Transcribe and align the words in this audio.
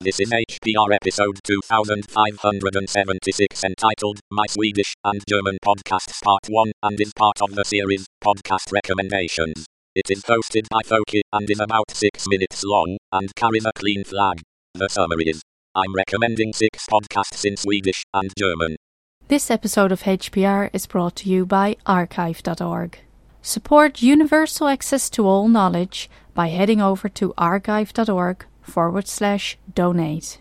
This 0.00 0.20
is 0.20 0.30
HPR 0.30 0.94
episode 0.94 1.40
2576 1.42 3.64
entitled 3.64 4.20
My 4.30 4.44
Swedish 4.48 4.94
and 5.02 5.20
German 5.28 5.58
Podcasts 5.64 6.22
Part 6.22 6.42
1 6.48 6.70
and 6.84 7.00
is 7.00 7.12
part 7.12 7.42
of 7.42 7.56
the 7.56 7.64
series 7.64 8.06
Podcast 8.22 8.70
Recommendations. 8.70 9.66
It 9.96 10.08
is 10.08 10.22
hosted 10.22 10.68
by 10.70 10.82
Foki 10.84 11.22
and 11.32 11.50
is 11.50 11.58
about 11.58 11.90
6 11.90 12.28
minutes 12.28 12.62
long 12.62 12.98
and 13.10 13.34
carries 13.34 13.64
a 13.64 13.72
clean 13.74 14.04
flag. 14.04 14.40
The 14.74 14.88
summary 14.88 15.24
is 15.24 15.42
I'm 15.74 15.92
recommending 15.92 16.52
6 16.52 16.86
podcasts 16.88 17.44
in 17.44 17.56
Swedish 17.56 18.04
and 18.14 18.32
German. 18.38 18.76
This 19.26 19.50
episode 19.50 19.90
of 19.90 20.02
HPR 20.02 20.70
is 20.72 20.86
brought 20.86 21.16
to 21.16 21.28
you 21.28 21.44
by 21.44 21.74
archive.org. 21.86 23.00
Support 23.42 24.00
universal 24.00 24.68
access 24.68 25.10
to 25.10 25.26
all 25.26 25.48
knowledge 25.48 26.08
by 26.34 26.50
heading 26.50 26.80
over 26.80 27.08
to 27.08 27.34
archive.org 27.36 28.46
forward 28.68 29.08
slash 29.08 29.58
donate. 29.74 30.38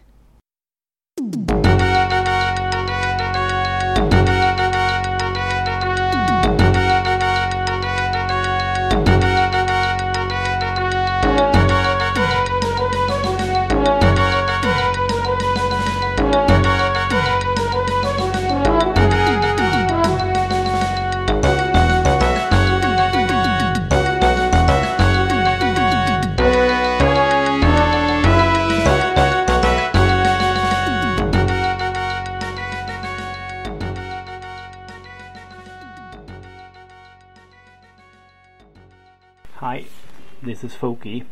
This 40.59 40.73
is 40.73 40.80
Foki. 40.80 41.23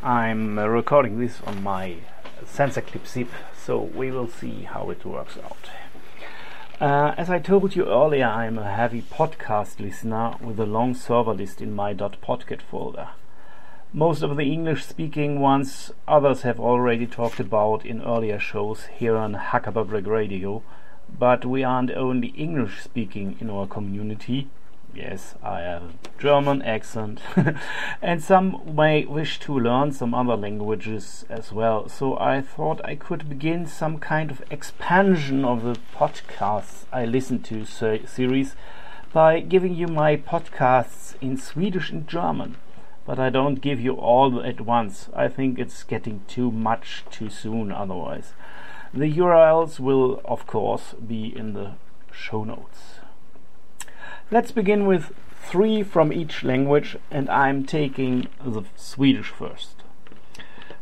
I'm 0.00 0.60
uh, 0.60 0.66
recording 0.66 1.18
this 1.18 1.40
on 1.44 1.60
my 1.60 1.96
Sansa 2.44 2.86
Clip 2.86 3.04
Zip, 3.04 3.28
so 3.60 3.80
we 3.80 4.12
will 4.12 4.28
see 4.28 4.62
how 4.62 4.90
it 4.90 5.04
works 5.04 5.36
out. 5.38 5.70
Uh, 6.80 7.14
as 7.16 7.30
I 7.30 7.40
told 7.40 7.74
you 7.74 7.86
earlier, 7.86 8.26
I'm 8.26 8.56
a 8.56 8.70
heavy 8.70 9.02
podcast 9.02 9.80
listener 9.80 10.36
with 10.40 10.60
a 10.60 10.66
long 10.66 10.94
server 10.94 11.34
list 11.34 11.60
in 11.60 11.74
my 11.74 11.94
.podcat 11.94 12.62
folder. 12.62 13.08
Most 13.92 14.22
of 14.22 14.36
the 14.36 14.52
English 14.52 14.86
speaking 14.86 15.40
ones 15.40 15.90
others 16.06 16.42
have 16.42 16.60
already 16.60 17.08
talked 17.08 17.40
about 17.40 17.84
in 17.84 18.00
earlier 18.02 18.38
shows 18.38 18.84
here 18.84 19.16
on 19.16 19.34
Hacker 19.34 19.72
Public 19.72 20.06
Radio, 20.06 20.62
but 21.18 21.44
we 21.44 21.64
aren't 21.64 21.90
only 21.90 22.28
English 22.28 22.84
speaking 22.84 23.36
in 23.40 23.50
our 23.50 23.66
community. 23.66 24.48
Yes, 24.94 25.34
I 25.42 25.60
have 25.60 25.82
a 25.82 25.92
German 26.18 26.62
accent, 26.62 27.20
and 28.02 28.22
some 28.22 28.62
may 28.74 29.04
wish 29.04 29.38
to 29.40 29.58
learn 29.58 29.92
some 29.92 30.14
other 30.14 30.36
languages 30.36 31.24
as 31.28 31.52
well. 31.52 31.88
So 31.88 32.18
I 32.18 32.40
thought 32.40 32.80
I 32.84 32.96
could 32.96 33.28
begin 33.28 33.66
some 33.66 33.98
kind 33.98 34.30
of 34.30 34.42
expansion 34.50 35.44
of 35.44 35.62
the 35.62 35.76
podcasts 35.94 36.84
I 36.92 37.04
listen 37.04 37.42
to 37.44 37.64
se- 37.64 38.06
series 38.06 38.56
by 39.12 39.40
giving 39.40 39.74
you 39.74 39.86
my 39.86 40.16
podcasts 40.16 41.14
in 41.20 41.36
Swedish 41.36 41.90
and 41.90 42.08
German. 42.08 42.56
But 43.06 43.18
I 43.18 43.30
don't 43.30 43.60
give 43.60 43.80
you 43.80 43.94
all 43.94 44.42
at 44.42 44.60
once. 44.60 45.08
I 45.14 45.28
think 45.28 45.58
it's 45.58 45.82
getting 45.84 46.22
too 46.26 46.50
much 46.50 47.04
too 47.10 47.30
soon 47.30 47.72
otherwise. 47.72 48.32
The 48.92 49.12
URLs 49.12 49.78
will, 49.78 50.20
of 50.24 50.46
course, 50.46 50.94
be 50.94 51.34
in 51.36 51.52
the 51.52 51.72
show 52.10 52.44
notes. 52.44 52.97
Let's 54.30 54.50
begin 54.52 54.84
with 54.84 55.14
three 55.42 55.82
from 55.82 56.12
each 56.12 56.44
language, 56.44 56.98
and 57.10 57.30
I'm 57.30 57.64
taking 57.64 58.28
the 58.44 58.64
Swedish 58.76 59.28
first. 59.28 59.76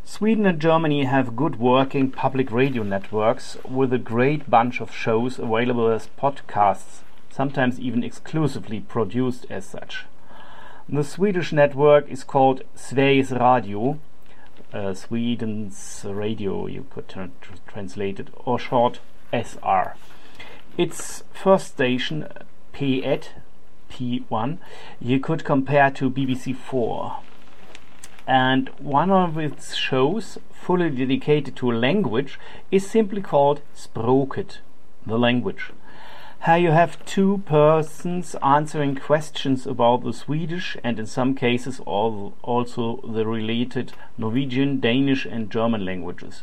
Sweden 0.05 0.47
and 0.47 0.59
Germany 0.59 1.05
have 1.05 1.37
good 1.37 1.61
working 1.61 2.11
public 2.11 2.51
radio 2.51 2.83
networks 2.83 3.57
with 3.65 3.93
a 3.93 3.99
great 3.99 4.51
bunch 4.51 4.81
of 4.81 4.93
shows 4.93 5.39
available 5.39 5.87
as 5.87 6.09
podcasts, 6.21 7.03
sometimes 7.31 7.79
even 7.79 8.03
exclusively 8.03 8.81
produced 8.81 9.47
as 9.49 9.65
such. 9.65 10.07
The 10.89 11.05
Swedish 11.05 11.53
network 11.53 12.09
is 12.09 12.25
called 12.25 12.65
Sveriges 12.75 13.31
Radio, 13.31 14.01
uh, 14.73 14.93
Sweden's 14.95 16.05
radio, 16.05 16.67
you 16.67 16.85
could 16.91 17.09
tr- 17.09 17.27
translate 17.69 18.19
it, 18.19 18.27
or 18.45 18.59
short 18.59 18.99
SR. 19.33 19.95
Its 20.77 21.23
first 21.33 21.69
station 21.69 22.27
P8, 22.77 23.29
P1, 23.91 24.59
you 25.01 25.19
could 25.19 25.45
compare 25.45 25.91
to 25.93 26.11
BBC 26.11 26.55
4. 26.55 27.17
And 28.27 28.69
one 28.79 29.11
of 29.11 29.39
its 29.39 29.75
shows, 29.75 30.37
fully 30.53 30.91
dedicated 30.91 31.57
to 31.57 31.71
a 31.71 31.75
language, 31.75 32.39
is 32.71 32.87
simply 32.87 33.23
called 33.23 33.63
Språket, 33.75 34.59
the 35.07 35.19
language. 35.19 35.71
Here 36.45 36.59
you 36.59 36.71
have 36.73 37.03
two 37.07 37.43
persons 37.47 38.37
answering 38.43 38.97
questions 38.97 39.67
about 39.67 40.05
the 40.05 40.13
Swedish 40.13 40.77
and 40.85 40.99
in 40.99 41.07
some 41.07 41.35
cases 41.35 41.81
also 41.81 43.01
the 43.09 43.27
related 43.27 43.95
Norwegian, 44.19 44.81
Danish, 44.81 45.25
and 45.25 45.51
German 45.51 45.85
languages. 45.87 46.43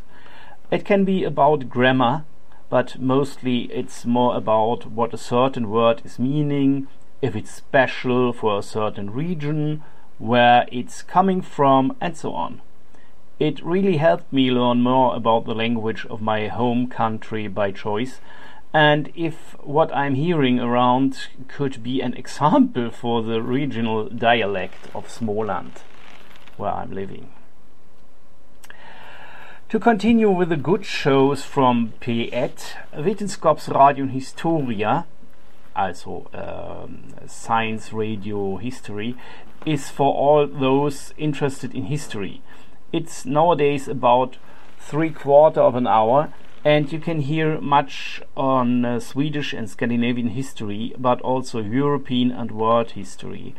It 0.72 0.84
can 0.84 1.06
be 1.06 1.24
about 1.24 1.70
grammar, 1.70 2.26
but 2.74 3.00
mostly 3.00 3.72
it's 3.72 4.04
more 4.04 4.36
about 4.36 4.88
what 4.88 5.14
a 5.14 5.26
certain 5.34 5.70
word 5.70 6.02
is 6.04 6.18
meaning, 6.18 6.88
if 7.22 7.36
it's 7.36 7.52
special 7.52 8.34
for 8.34 8.58
a 8.58 8.64
certain 8.64 9.12
region, 9.12 9.84
where 10.18 10.66
it's 10.72 11.04
coming 11.04 11.40
from, 11.40 11.96
and 12.02 12.18
so 12.18 12.34
on. 12.34 12.60
It 13.38 13.64
really 13.64 13.98
helped 13.98 14.34
me 14.34 14.50
learn 14.50 14.82
more 14.82 15.16
about 15.16 15.46
the 15.46 15.54
language 15.54 16.08
of 16.08 16.20
my 16.20 16.48
home 16.48 16.88
country 16.88 17.48
by 17.48 17.72
choice, 17.72 18.20
and 18.74 19.12
if 19.14 19.56
what 19.60 19.96
I'm 19.96 20.16
hearing 20.16 20.60
around 20.60 21.28
could 21.48 21.84
be 21.84 22.02
an 22.02 22.16
example 22.16 22.90
for 22.90 23.22
the 23.22 23.44
regional 23.44 24.10
dialect 24.10 24.88
of 24.96 25.10
Småland, 25.10 25.84
where 26.58 26.72
I'm 26.72 26.92
living. 26.92 27.30
To 29.74 29.80
continue 29.80 30.30
with 30.30 30.50
the 30.50 30.56
good 30.56 30.86
shows 30.86 31.44
from 31.44 31.94
P1, 32.00 32.76
Vetenskapsradion 32.94 34.12
Historia, 34.12 35.08
also 35.76 36.28
um, 36.32 37.06
science 37.26 37.92
radio 37.92 38.58
history, 38.58 39.16
is 39.66 39.90
for 39.90 40.14
all 40.14 40.46
those 40.46 41.16
interested 41.18 41.74
in 41.74 41.86
history. 41.86 42.44
It's 42.92 43.26
nowadays 43.26 43.88
about 43.88 44.38
three 44.78 45.10
quarter 45.10 45.62
of 45.62 45.74
an 45.74 45.88
hour, 45.88 46.32
and 46.64 46.92
you 46.92 47.00
can 47.00 47.22
hear 47.22 47.60
much 47.60 48.22
on 48.38 48.86
uh, 48.86 49.00
Swedish 49.00 49.54
and 49.54 49.68
Scandinavian 49.68 50.28
history, 50.28 50.94
but 51.00 51.20
also 51.22 51.62
European 51.62 52.30
and 52.30 52.52
world 52.52 52.92
history. 52.92 53.56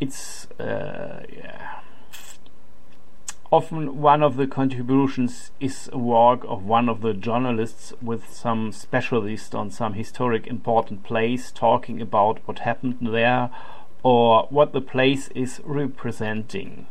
It's 0.00 0.46
uh, 0.52 1.26
yeah 1.30 1.80
Often 3.50 4.02
one 4.02 4.22
of 4.22 4.36
the 4.36 4.46
contributions 4.46 5.52
is 5.58 5.88
a 5.90 5.96
work 5.96 6.44
of 6.46 6.66
one 6.66 6.86
of 6.86 7.00
the 7.00 7.14
journalists 7.14 7.94
with 8.02 8.30
some 8.30 8.72
specialist 8.72 9.54
on 9.54 9.70
some 9.70 9.94
historic 9.94 10.46
important 10.46 11.02
place 11.02 11.50
talking 11.50 12.02
about 12.02 12.40
what 12.44 12.58
happened 12.58 12.98
there 13.00 13.48
or 14.02 14.46
what 14.50 14.74
the 14.74 14.82
place 14.82 15.28
is 15.28 15.62
representing. 15.64 16.88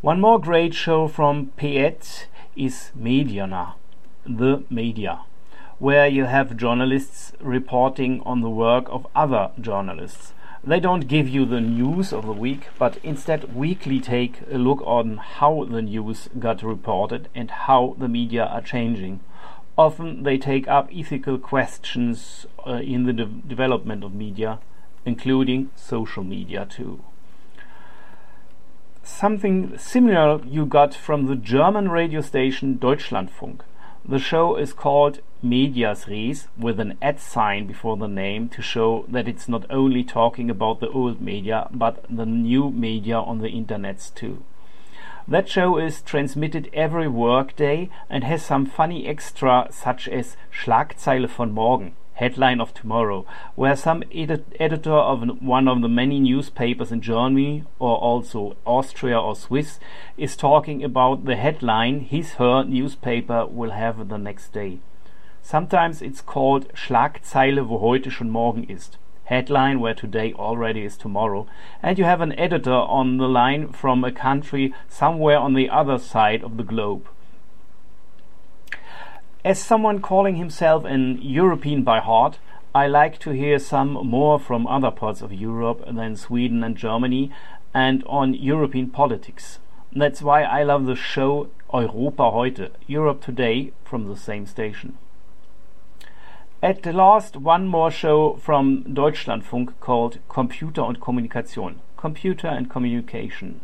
One 0.00 0.20
more 0.20 0.40
great 0.40 0.74
show 0.74 1.06
from 1.06 1.52
P1 1.56 2.24
is 2.56 2.90
Medierna, 2.98 3.74
the 4.24 4.64
media, 4.68 5.20
where 5.78 6.08
you 6.08 6.24
have 6.24 6.56
journalists 6.56 7.32
reporting 7.38 8.20
on 8.26 8.40
the 8.40 8.50
work 8.50 8.86
of 8.88 9.06
other 9.14 9.52
journalists. 9.60 10.32
They 10.62 10.78
don't 10.78 11.08
give 11.08 11.26
you 11.26 11.46
the 11.46 11.60
news 11.60 12.12
of 12.12 12.26
the 12.26 12.34
week, 12.34 12.68
but 12.78 12.98
instead 13.02 13.54
weekly 13.54 13.98
take 13.98 14.42
a 14.52 14.58
look 14.58 14.82
on 14.84 15.16
how 15.16 15.64
the 15.64 15.80
news 15.80 16.28
got 16.38 16.62
reported 16.62 17.28
and 17.34 17.50
how 17.50 17.96
the 17.98 18.08
media 18.08 18.44
are 18.44 18.60
changing. 18.60 19.20
Often 19.78 20.24
they 20.24 20.36
take 20.36 20.68
up 20.68 20.90
ethical 20.94 21.38
questions 21.38 22.44
uh, 22.66 22.74
in 22.74 23.04
the 23.04 23.14
de 23.14 23.24
development 23.24 24.04
of 24.04 24.12
media, 24.12 24.58
including 25.06 25.70
social 25.76 26.24
media 26.24 26.66
too. 26.68 27.02
Something 29.02 29.78
similar 29.78 30.42
you 30.44 30.66
got 30.66 30.94
from 30.94 31.26
the 31.26 31.36
German 31.36 31.88
radio 31.88 32.20
station 32.20 32.78
Deutschlandfunk. 32.78 33.60
The 34.04 34.18
show 34.18 34.56
is 34.56 34.72
called 34.72 35.20
mediasres 35.44 36.48
with 36.58 36.80
an 36.80 36.96
at 37.00 37.20
sign 37.20 37.66
before 37.66 37.96
the 37.96 38.08
name 38.08 38.48
to 38.50 38.62
show 38.62 39.04
that 39.08 39.28
it's 39.28 39.48
not 39.48 39.64
only 39.70 40.02
talking 40.04 40.50
about 40.50 40.80
the 40.80 40.88
old 40.88 41.20
media 41.20 41.68
but 41.70 42.04
the 42.08 42.26
new 42.26 42.70
media 42.70 43.18
on 43.18 43.38
the 43.38 43.48
internets 43.48 44.12
too. 44.14 44.42
That 45.28 45.48
show 45.48 45.78
is 45.78 46.02
transmitted 46.02 46.70
every 46.72 47.08
workday 47.08 47.88
and 48.08 48.24
has 48.24 48.42
some 48.42 48.66
funny 48.66 49.06
extra 49.06 49.68
such 49.70 50.08
as 50.08 50.36
Schlagzeile 50.50 51.28
von 51.28 51.52
morgen, 51.52 51.92
headline 52.20 52.60
of 52.60 52.72
tomorrow, 52.74 53.24
where 53.54 53.74
some 53.74 54.04
edit 54.12 54.44
editor 54.60 54.98
of 55.12 55.22
one 55.40 55.66
of 55.66 55.80
the 55.80 55.88
many 55.88 56.20
newspapers 56.20 56.92
in 56.92 57.00
Germany 57.00 57.64
or 57.78 57.96
also 57.96 58.56
Austria 58.64 59.18
or 59.18 59.34
Swiss 59.34 59.80
is 60.16 60.36
talking 60.36 60.84
about 60.84 61.24
the 61.24 61.36
headline 61.36 62.00
his 62.00 62.34
her 62.34 62.62
newspaper 62.62 63.46
will 63.46 63.70
have 63.70 64.08
the 64.08 64.18
next 64.18 64.52
day. 64.52 64.78
Sometimes 65.42 66.02
it's 66.02 66.20
called 66.20 66.68
Schlagzeile 66.74 67.66
wo 67.66 67.78
heute 67.78 68.10
schon 68.10 68.30
morgen 68.30 68.64
ist 68.64 68.98
headline 69.30 69.78
where 69.80 69.94
today 69.94 70.34
already 70.34 70.84
is 70.84 70.96
tomorrow, 70.96 71.46
and 71.82 71.98
you 71.98 72.04
have 72.04 72.20
an 72.20 72.38
editor 72.38 72.80
on 72.98 73.16
the 73.16 73.28
line 73.28 73.68
from 73.72 74.04
a 74.04 74.10
country 74.12 74.74
somewhere 74.88 75.38
on 75.38 75.54
the 75.54 75.70
other 75.70 75.98
side 75.98 76.42
of 76.42 76.56
the 76.56 76.64
globe. 76.64 77.08
As 79.42 79.58
someone 79.58 80.02
calling 80.02 80.36
himself 80.36 80.84
an 80.84 81.18
European 81.22 81.82
by 81.82 82.00
heart, 82.00 82.38
I 82.74 82.86
like 82.86 83.18
to 83.20 83.30
hear 83.30 83.58
some 83.58 83.92
more 83.92 84.38
from 84.38 84.66
other 84.66 84.90
parts 84.90 85.22
of 85.22 85.32
Europe 85.32 85.82
than 85.90 86.16
Sweden 86.16 86.62
and 86.62 86.76
Germany 86.76 87.30
and 87.72 88.04
on 88.04 88.34
European 88.34 88.90
politics. 88.90 89.58
That's 89.96 90.20
why 90.20 90.42
I 90.42 90.62
love 90.62 90.84
the 90.84 90.94
show 90.94 91.48
Europa 91.72 92.30
heute, 92.30 92.72
Europe 92.86 93.22
Today, 93.22 93.72
from 93.82 94.08
the 94.08 94.16
same 94.16 94.44
station. 94.44 94.98
At 96.62 96.82
the 96.82 96.92
last, 96.92 97.34
one 97.38 97.66
more 97.66 97.90
show 97.90 98.34
from 98.34 98.84
Deutschlandfunk 98.84 99.72
called 99.80 100.18
Computer 100.28 100.82
und 100.82 101.00
Kommunikation, 101.00 101.76
Computer 101.96 102.48
and 102.48 102.68
Communication, 102.68 103.62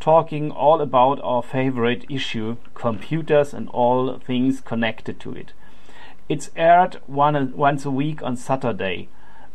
talking 0.00 0.50
all 0.50 0.80
about 0.80 1.20
our 1.22 1.42
favorite 1.42 2.04
issue, 2.08 2.56
computers 2.74 3.52
and 3.52 3.68
all 3.70 4.18
things 4.18 4.60
connected 4.60 5.20
to 5.20 5.32
it. 5.32 5.52
It's 6.28 6.50
aired 6.56 7.00
one, 7.06 7.56
once 7.56 7.84
a 7.84 7.90
week 7.90 8.22
on 8.22 8.36
Saturday. 8.36 9.08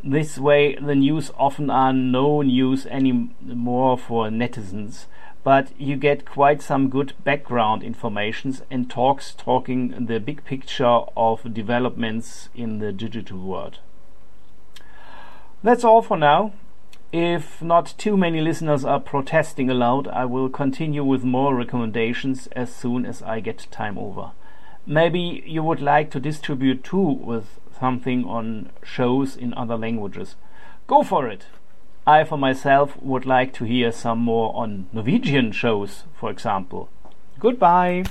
This 0.04 0.38
way, 0.38 0.76
the 0.76 0.94
news 0.94 1.32
often 1.38 1.70
are 1.70 1.94
no 1.94 2.42
news 2.42 2.86
anymore 2.86 3.98
for 3.98 4.28
netizens, 4.28 5.06
but 5.44 5.70
you 5.80 5.96
get 5.96 6.26
quite 6.26 6.62
some 6.62 6.90
good 6.90 7.14
background 7.24 7.82
information 7.82 8.56
and 8.70 8.90
talks 8.90 9.34
talking 9.34 10.06
the 10.06 10.20
big 10.20 10.44
picture 10.44 11.02
of 11.16 11.54
developments 11.54 12.50
in 12.54 12.80
the 12.80 12.92
digital 12.92 13.40
world. 13.40 13.80
That's 15.64 15.84
all 15.84 16.04
for 16.04 16.18
now. 16.18 16.54
If 17.12 17.62
not 17.62 17.94
too 17.98 18.18
many 18.18 18.42
listeners 18.42 18.84
are 18.84 19.00
protesting 19.00 19.70
aloud, 19.70 20.08
I 20.08 20.26
will 20.26 20.50
continue 20.50 21.04
with 21.04 21.24
more 21.24 21.56
recommendations 21.56 22.48
as 22.48 22.74
soon 22.74 23.06
as 23.06 23.22
I 23.22 23.40
get 23.40 23.68
time 23.72 23.98
over. 23.98 24.32
Maybe 24.86 25.44
you 25.46 25.64
would 25.64 25.82
like 25.82 26.12
to 26.12 26.20
distribute 26.20 26.84
too 26.84 27.00
with 27.00 27.60
something 27.80 28.26
on 28.26 28.72
shows 28.84 29.36
in 29.36 29.54
other 29.54 29.78
languages. 29.78 30.36
Go 30.88 31.04
for 31.04 31.28
it! 31.28 31.46
I, 32.06 32.24
for 32.24 32.38
myself, 32.38 33.02
would 33.02 33.26
like 33.26 33.52
to 33.54 33.64
hear 33.64 33.92
some 33.92 34.20
more 34.20 34.56
on 34.56 34.88
Norwegian 34.94 35.52
shows, 35.52 36.04
for 36.14 36.30
example. 36.30 36.90
Goodbye! 37.40 38.04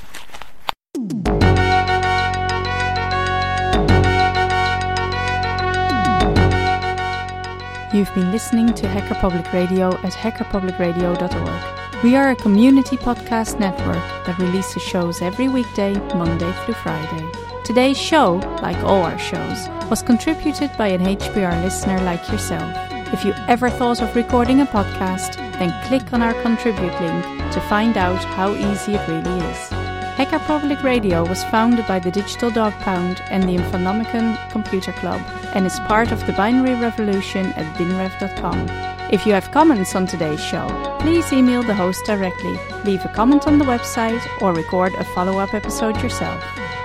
You've 7.94 8.12
been 8.12 8.32
listening 8.32 8.75
to 8.75 8.88
Hacker 8.88 9.14
Public 9.14 9.52
Radio 9.52 9.94
at 9.99 10.14
hackerpublicradio.org. 10.14 12.02
We 12.02 12.17
are 12.17 12.31
a 12.31 12.35
community 12.35 12.96
podcast 12.96 13.61
network 13.61 14.02
that 14.26 14.37
releases 14.37 14.82
shows 14.82 15.23
every 15.23 15.46
weekday, 15.46 15.94
Monday 16.12 16.52
through 16.64 16.75
Friday. 16.75 17.31
Today's 17.62 17.96
show, 17.96 18.38
like 18.62 18.79
all 18.79 19.05
our 19.05 19.17
shows, 19.17 19.69
was 19.88 20.02
contributed 20.02 20.76
by 20.76 20.88
an 20.88 21.02
HPR 21.02 21.62
listener 21.62 22.00
like 22.00 22.29
yourself. 22.32 22.69
If 23.12 23.25
you 23.25 23.32
ever 23.46 23.70
thought 23.70 24.02
of 24.02 24.17
recording 24.17 24.61
a 24.61 24.67
podcast, 24.67 25.37
then 25.61 25.73
click 25.87 26.12
on 26.12 26.20
our 26.20 26.35
contribute 26.43 27.00
link 27.00 27.25
to 27.52 27.61
find 27.69 27.97
out 27.97 28.25
how 28.25 28.55
easy 28.55 28.94
it 28.94 29.06
really 29.06 29.38
is. 29.38 29.84
Hacker 30.16 30.38
Public 30.38 30.81
Radio 30.84 31.26
was 31.26 31.43
founded 31.44 31.88
by 31.88 31.99
the 31.99 32.11
Digital 32.11 32.49
Dog 32.49 32.72
Pound 32.75 33.20
and 33.31 33.43
the 33.43 33.56
Infonomicon 33.56 34.38
Computer 34.50 34.93
Club 34.93 35.20
and 35.55 35.66
is 35.66 35.81
part 35.81 36.12
of 36.12 36.25
the 36.26 36.32
binary 36.34 36.81
revolution 36.81 37.46
at 37.55 37.76
binrev.com. 37.76 38.69
If 39.12 39.26
you 39.26 39.32
have 39.32 39.50
comments 39.50 39.96
on 39.96 40.06
today's 40.06 40.43
show, 40.43 40.69
please 41.00 41.32
email 41.32 41.64
the 41.64 41.75
host 41.75 42.05
directly, 42.05 42.56
leave 42.84 43.05
a 43.05 43.08
comment 43.08 43.49
on 43.49 43.58
the 43.58 43.64
website, 43.64 44.22
or 44.40 44.55
record 44.55 44.94
a 44.94 45.05
follow 45.05 45.38
up 45.40 45.52
episode 45.52 46.00
yourself. 46.00 46.40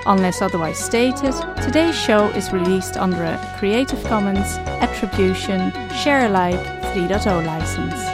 Unless 0.07 0.41
otherwise 0.41 0.83
stated, 0.83 1.35
today's 1.61 1.95
show 1.95 2.29
is 2.29 2.51
released 2.51 2.97
under 2.97 3.23
a 3.23 3.55
Creative 3.59 4.03
Commons 4.05 4.57
Attribution 4.81 5.71
Share 5.91 6.25
Alike 6.25 6.59
3.0 6.95 7.45
license. 7.45 8.08